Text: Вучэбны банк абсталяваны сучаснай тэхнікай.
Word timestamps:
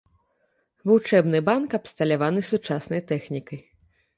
Вучэбны 0.91 1.41
банк 1.49 1.75
абсталяваны 1.81 2.41
сучаснай 2.51 3.01
тэхнікай. 3.13 3.59